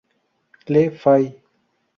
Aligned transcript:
Le 0.67 0.89
Fay 0.89 1.29